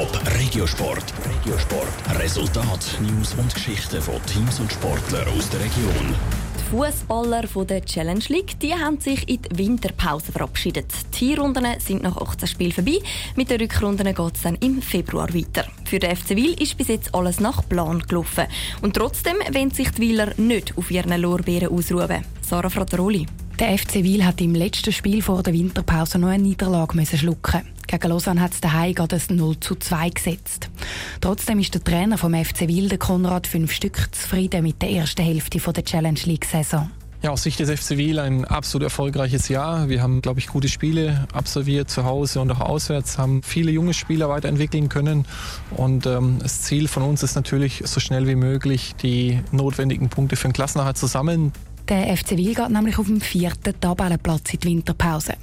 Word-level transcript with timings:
Top 0.00 0.18
Regiosport. 0.38 1.12
Regiosport. 1.28 2.18
Resultat, 2.18 2.98
News 3.02 3.34
und 3.34 3.52
Geschichten 3.52 4.00
von 4.00 4.14
Teams 4.24 4.58
und 4.58 4.72
Sportlern 4.72 5.28
aus 5.28 5.50
der 5.50 5.60
Region. 5.60 6.14
Die 6.58 6.70
Fußballer 6.70 7.42
der 7.66 7.84
Challenge 7.84 8.24
League 8.28 8.58
die 8.60 8.72
haben 8.72 8.98
sich 8.98 9.28
in 9.28 9.42
die 9.42 9.58
Winterpause 9.58 10.32
verabschiedet. 10.32 10.86
Die 11.20 11.34
Runden 11.34 11.66
sind 11.80 12.02
nach 12.02 12.16
18 12.16 12.48
Spielen 12.48 12.72
vorbei. 12.72 13.00
Mit 13.36 13.50
den 13.50 13.60
Rückrunden 13.60 14.06
geht 14.06 14.36
es 14.36 14.40
dann 14.40 14.54
im 14.54 14.80
Februar 14.80 15.34
weiter. 15.34 15.66
Für 15.84 15.98
den 15.98 16.16
FC 16.16 16.30
Wil 16.30 16.54
ist 16.62 16.78
bis 16.78 16.88
jetzt 16.88 17.14
alles 17.14 17.38
nach 17.38 17.68
Plan 17.68 17.98
gelaufen. 17.98 18.46
Und 18.80 18.96
trotzdem 18.96 19.36
wollen 19.52 19.70
sich 19.70 19.90
die 19.90 20.00
Wiler 20.00 20.32
nicht 20.38 20.78
auf 20.78 20.90
ihren 20.90 21.20
Lorbeeren 21.20 21.76
ausruhen. 21.76 22.24
Sarah 22.40 22.70
Frattaroli. 22.70 23.26
Der 23.60 23.76
FC 23.76 23.96
Wil 23.96 24.24
hat 24.24 24.40
im 24.40 24.54
letzten 24.54 24.90
Spiel 24.90 25.20
vor 25.20 25.42
der 25.42 25.52
Winterpause 25.52 26.18
noch 26.18 26.28
eine 26.28 26.42
Niederlage 26.42 26.96
müssen 26.96 27.18
schlucken. 27.18 27.60
Gegen 27.86 28.08
Lausanne 28.08 28.40
hat 28.40 28.54
es 28.54 28.62
daheim 28.62 28.94
gerade 28.94 29.16
ein 29.16 29.36
0 29.36 29.60
zu 29.60 29.74
2 29.74 30.08
gesetzt. 30.08 30.70
Trotzdem 31.20 31.58
ist 31.58 31.74
der 31.74 31.84
Trainer 31.84 32.16
vom 32.16 32.32
FC 32.32 32.68
Wil, 32.68 32.88
der 32.88 32.96
Konrad, 32.96 33.46
fünf 33.46 33.72
Stück 33.72 34.08
zufrieden 34.12 34.62
mit 34.62 34.80
der 34.80 34.90
ersten 34.90 35.20
Hälfte 35.20 35.58
der 35.58 35.84
Challenge 35.84 36.20
League 36.24 36.46
Saison. 36.46 36.90
Ja, 37.22 37.32
aus 37.32 37.42
Sicht 37.42 37.60
des 37.60 37.68
FC 37.68 37.98
Wiel 37.98 38.18
ein 38.18 38.46
absolut 38.46 38.84
erfolgreiches 38.84 39.50
Jahr. 39.50 39.90
Wir 39.90 40.00
haben, 40.00 40.22
glaube 40.22 40.40
ich, 40.40 40.46
gute 40.46 40.68
Spiele 40.68 41.28
absolviert 41.34 41.90
zu 41.90 42.06
Hause 42.06 42.40
und 42.40 42.50
auch 42.50 42.60
auswärts, 42.60 43.18
haben 43.18 43.42
viele 43.42 43.70
junge 43.70 43.92
Spieler 43.92 44.30
weiterentwickeln 44.30 44.88
können. 44.88 45.26
Und 45.76 46.06
ähm, 46.06 46.38
das 46.40 46.62
Ziel 46.62 46.88
von 46.88 47.02
uns 47.02 47.22
ist 47.22 47.34
natürlich, 47.34 47.82
so 47.84 48.00
schnell 48.00 48.26
wie 48.26 48.36
möglich 48.36 48.94
die 49.02 49.38
notwendigen 49.52 50.08
Punkte 50.08 50.36
für 50.36 50.48
den 50.48 50.54
Klassenerhalt 50.54 50.96
zu 50.96 51.06
sammeln. 51.06 51.52
Der 51.88 52.16
FC 52.16 52.36
Wil 52.36 52.54
geht 52.54 52.70
nämlich 52.70 52.98
auf 52.98 53.06
dem 53.06 53.20
vierten 53.20 53.78
Tabellenplatz 53.80 54.52
in 54.54 54.60
die 54.60 54.68
Winterpause. 54.68 55.34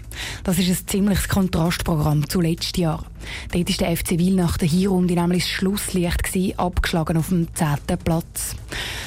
Das 0.44 0.58
ist 0.58 0.70
ein 0.70 0.88
ziemliches 0.88 1.28
Kontrastprogramm 1.28 2.28
zu 2.30 2.40
letztes 2.40 2.80
Jahr. 2.80 3.04
Dort 3.52 3.70
war 3.70 3.88
der 3.88 3.98
FC 3.98 4.12
Wil 4.18 4.36
nach 4.36 4.58
der 4.58 4.70
Hinrunde 4.70 5.16
nämlich 5.16 5.44
das 5.44 5.52
Schlusslicht, 5.52 6.24
gewesen, 6.24 6.58
abgeschlagen 6.58 7.18
auf 7.18 7.30
dem 7.30 7.54
zehnten 7.54 7.98
Platz. 7.98 8.56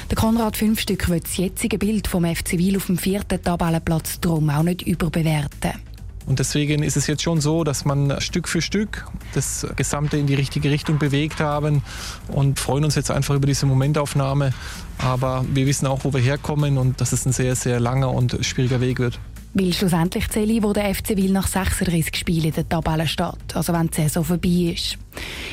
Der 0.09 0.17
Konrad 0.17 0.57
Fünfstück 0.57 1.09
wird 1.09 1.23
das 1.23 1.37
jetzige 1.37 1.77
Bild 1.77 2.07
vom 2.07 2.25
FC 2.25 2.57
Wil 2.57 2.77
auf 2.77 2.85
dem 2.87 2.97
vierten 2.97 3.41
Tabellenplatz 3.41 4.19
drum 4.19 4.49
auch 4.49 4.63
nicht 4.63 4.83
überbewerten. 4.83 5.90
Und 6.25 6.39
deswegen 6.39 6.83
ist 6.83 6.97
es 6.97 7.07
jetzt 7.07 7.23
schon 7.23 7.41
so, 7.41 7.63
dass 7.63 7.85
man 7.85 8.19
Stück 8.21 8.47
für 8.47 8.61
Stück 8.61 9.05
das 9.33 9.65
Gesamte 9.75 10.17
in 10.17 10.27
die 10.27 10.35
richtige 10.35 10.69
Richtung 10.69 10.97
bewegt 10.97 11.39
haben 11.39 11.83
und 12.27 12.59
freuen 12.59 12.85
uns 12.85 12.95
jetzt 12.95 13.11
einfach 13.11 13.35
über 13.35 13.47
diese 13.47 13.65
Momentaufnahme. 13.65 14.53
Aber 14.97 15.45
wir 15.51 15.65
wissen 15.65 15.87
auch, 15.87 16.03
wo 16.03 16.13
wir 16.13 16.21
herkommen 16.21 16.77
und 16.77 17.01
dass 17.01 17.11
es 17.11 17.25
ein 17.25 17.33
sehr, 17.33 17.55
sehr 17.55 17.79
langer 17.79 18.11
und 18.11 18.37
schwieriger 18.45 18.81
Weg 18.81 18.99
wird. 18.99 19.19
Weil 19.53 19.73
schlussendlich 19.73 20.29
zähle 20.29 20.63
wo 20.63 20.71
der 20.71 20.95
FC 20.95 21.17
Wil 21.17 21.31
nach 21.31 21.47
36 21.47 22.15
Spielen 22.15 22.45
in 22.45 22.53
der 22.53 22.69
Tabelle 22.69 23.05
steht, 23.05 23.53
also 23.53 23.73
wenn 23.73 23.87
die 23.87 23.95
Saison 23.95 24.23
vorbei 24.23 24.73
ist. 24.73 24.97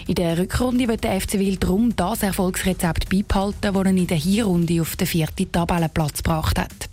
In 0.06 0.14
der 0.14 0.38
Rückrunde 0.38 0.86
wird 0.86 1.02
der 1.02 1.20
FC 1.20 1.34
Wil 1.34 1.56
darum 1.56 1.96
das 1.96 2.22
Erfolgsrezept 2.22 3.08
beibehalten, 3.08 3.60
das 3.60 3.74
er 3.74 3.86
in 3.86 4.06
der 4.06 4.16
Hinrunde 4.16 4.80
auf 4.80 4.94
den 4.94 5.08
vierten 5.08 5.50
Tabellenplatz 5.50 6.18
gebracht 6.18 6.60
hat. 6.60 6.88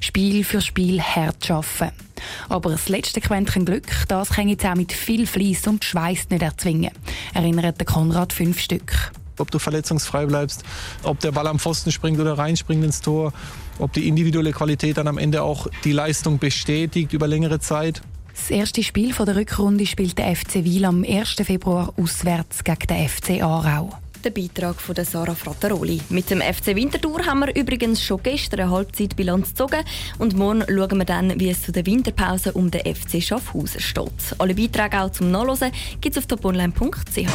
Spiel 0.00 0.42
für 0.42 0.60
Spiel 0.60 1.00
hart 1.00 1.48
arbeiten. 1.50 2.09
Aber 2.48 2.70
das 2.70 2.88
letzte 2.88 3.20
Quäntchen 3.20 3.64
Glück, 3.64 3.88
das 4.08 4.30
kann 4.30 4.48
jetzt 4.48 4.64
auch 4.64 4.74
mit 4.74 4.92
viel 4.92 5.26
Fleiss 5.26 5.66
und 5.66 5.84
Schweiß 5.84 6.28
nicht 6.30 6.42
erzwingen, 6.42 6.92
erinnert 7.34 7.78
der 7.78 7.86
Konrad 7.86 8.32
fünf 8.32 8.60
Stück 8.60 9.12
ob 9.38 9.50
du 9.50 9.58
verletzungsfrei 9.58 10.26
bleibst, 10.26 10.64
ob 11.02 11.18
der 11.20 11.32
Ball 11.32 11.46
am 11.46 11.58
Pfosten 11.58 11.90
springt 11.90 12.20
oder 12.20 12.36
reinspringt 12.36 12.84
ins 12.84 13.00
Tor, 13.00 13.32
ob 13.78 13.92
die 13.94 14.06
individuelle 14.06 14.52
Qualität 14.52 14.98
dann 14.98 15.08
am 15.08 15.16
Ende 15.16 15.42
auch 15.42 15.66
die 15.84 15.92
Leistung 15.92 16.38
bestätigt 16.38 17.14
über 17.14 17.26
längere 17.26 17.58
Zeit. 17.58 18.02
Das 18.34 18.50
erste 18.50 18.82
Spiel 18.82 19.12
der 19.12 19.36
Rückrunde 19.36 19.86
spielt 19.86 20.18
der 20.18 20.36
FC 20.36 20.64
Wiel 20.64 20.84
am 20.84 21.04
1. 21.04 21.36
Februar 21.42 21.92
auswärts 21.96 22.64
gegen 22.64 22.86
den 22.86 23.08
FC 23.08 23.42
Aarau 23.42 23.90
der 24.24 24.30
Beitrag 24.30 24.80
von 24.80 24.94
Sarah 25.04 25.34
Frattaroli. 25.34 26.00
Mit 26.10 26.30
dem 26.30 26.40
FC 26.40 26.74
Winterthur 26.76 27.24
haben 27.26 27.40
wir 27.40 27.54
übrigens 27.56 28.04
schon 28.04 28.22
gestern 28.22 28.60
eine 28.60 28.70
Halbzeitbilanz 28.70 29.50
gezogen 29.50 29.84
und 30.18 30.36
morgen 30.36 30.64
schauen 30.68 30.98
wir 30.98 31.04
dann, 31.04 31.38
wie 31.40 31.50
es 31.50 31.62
zu 31.62 31.72
der 31.72 31.86
Winterpause 31.86 32.52
um 32.52 32.70
den 32.70 32.82
FC 32.94 33.22
Schaffhausen 33.22 33.80
steht. 33.80 34.12
Alle 34.38 34.54
Beiträge 34.54 35.00
auch 35.00 35.10
zum 35.10 35.30
Nachlesen 35.30 35.72
gibt 36.00 36.16
es 36.16 36.22
auf 36.22 36.26
toponline.ch. 36.26 37.26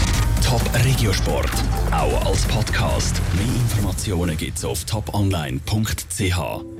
Top 0.45 0.85
Regiosport, 0.85 1.51
auch 1.91 2.25
als 2.25 2.45
Podcast. 2.45 3.21
Mehr 3.35 3.45
Informationen 3.45 4.37
gibt 4.37 4.57
es 4.57 4.65
auf 4.65 4.83
toponline.ch. 4.85 6.74